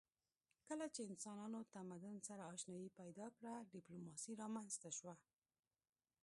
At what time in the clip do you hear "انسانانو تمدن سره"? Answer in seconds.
1.09-2.41